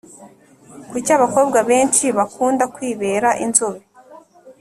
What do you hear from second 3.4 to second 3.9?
inzobe